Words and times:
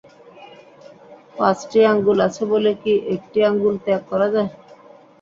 পাঁচটি 1.35 1.79
আঙুল 1.91 2.17
আছে 2.27 2.43
বলে 2.51 2.71
কি 2.81 2.93
একটি 3.15 3.39
আঙুল 3.49 3.73
ত্যাগ 3.83 4.01
করা 4.11 4.27
যায়। 4.33 4.49